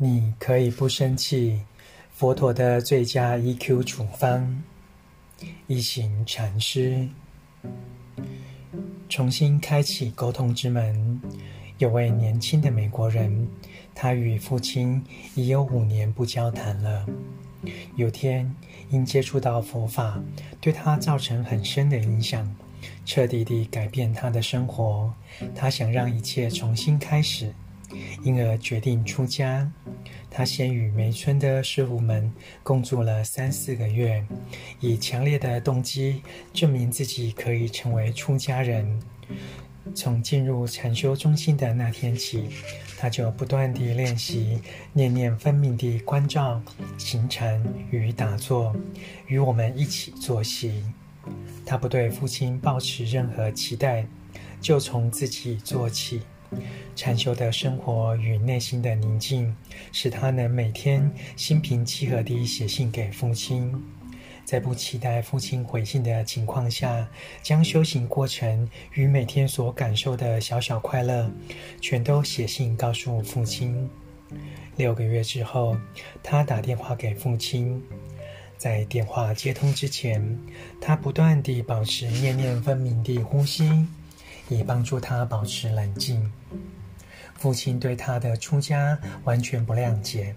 [0.00, 1.60] 你可以不生气，
[2.12, 4.62] 佛陀的最佳 EQ 处方。
[5.66, 7.08] 一行禅师
[9.08, 11.20] 重新开启沟通之门。
[11.78, 13.48] 有位年轻的美国人，
[13.92, 17.04] 他与父亲已有五年不交谈了。
[17.96, 18.54] 有天，
[18.90, 20.22] 因接触到佛法，
[20.60, 22.48] 对他造成很深的影响，
[23.04, 25.12] 彻底地改变他的生活。
[25.56, 27.52] 他想让一切重新开始。
[28.22, 29.70] 因而决定出家。
[30.30, 34.24] 他先与梅村的师傅们共住了三四个月，
[34.80, 39.00] 以强烈的动机证明自己可以成为出家人。
[39.94, 42.50] 从进入禅修中心的那天起，
[42.98, 44.60] 他就不断地练习
[44.92, 46.60] 念念分明地关照、
[46.98, 48.76] 行禅与打坐，
[49.26, 50.84] 与我们一起作息。
[51.64, 54.06] 他不对父亲抱持任何期待，
[54.60, 56.20] 就从自己做起。
[56.96, 59.54] 禅修的生活与内心的宁静，
[59.92, 63.72] 使他能每天心平气和地写信给父亲，
[64.44, 67.06] 在不期待父亲回信的情况下，
[67.42, 71.30] 将修行过程与每天所感受的小小快乐，
[71.80, 73.88] 全都写信告诉父亲。
[74.76, 75.76] 六个月之后，
[76.22, 77.82] 他打电话给父亲，
[78.56, 80.38] 在电话接通之前，
[80.80, 83.86] 他不断地保持念念分明地呼吸。
[84.54, 86.30] 以帮助他保持冷静。
[87.34, 90.34] 父亲对他的出家完全不谅解，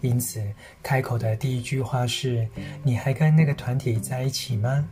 [0.00, 0.42] 因此
[0.82, 2.48] 开口的第一句话是
[2.82, 4.88] ：“你还跟那个团体在一起吗？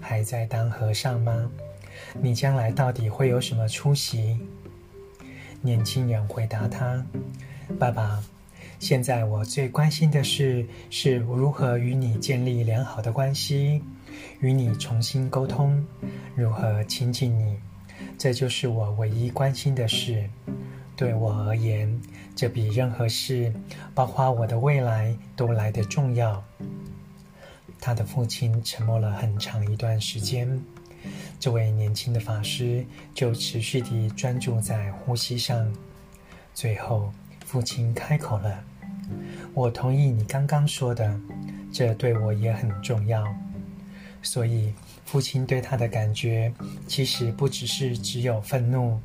[0.00, 1.50] 还在当和尚吗？
[2.20, 4.38] 你将来到底会有什么出息？”
[5.60, 7.04] 年轻人回答他
[7.76, 8.22] ：“爸爸，
[8.78, 13.82] 现在我最关心的事是如何与你建立良好的关系，
[14.38, 15.84] 与你重新沟通，
[16.36, 17.58] 如何亲近你。”
[18.16, 20.28] 这就是我唯一关心的事。
[20.96, 22.00] 对我而言，
[22.34, 23.52] 这比任何事，
[23.94, 26.42] 包括我的未来，都来得重要。
[27.80, 30.60] 他的父亲沉默了很长一段时间，
[31.38, 32.84] 这位年轻的法师
[33.14, 35.72] 就持续地专注在呼吸上。
[36.52, 37.12] 最后，
[37.46, 38.64] 父亲开口了
[39.54, 41.20] ：“我同意你刚刚说的，
[41.72, 43.24] 这对我也很重要。”
[44.22, 44.72] 所以，
[45.04, 46.52] 父亲对他的感觉
[46.86, 49.00] 其实不只是只有愤怒。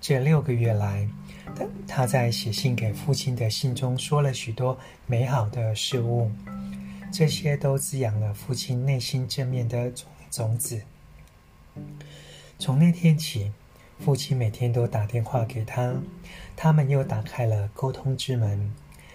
[0.00, 1.08] 这六个月来，
[1.86, 6.30] 他在写信给父亲的信中说了许多美好的事物，
[7.12, 10.82] 这些都滋养了父亲内心正面的种种子。
[12.58, 13.52] 从那天起，
[14.00, 15.94] 父亲每天都打电话给他，
[16.56, 18.74] 他们又打开了沟通之门。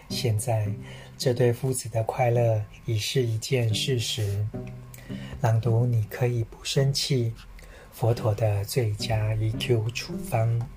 [0.10, 0.72] 现在，
[1.18, 4.48] 这对父子的快乐已是一件事实。
[5.42, 7.32] 朗读，你可以不生气。
[7.92, 10.68] 佛陀的最佳 EQ 处方。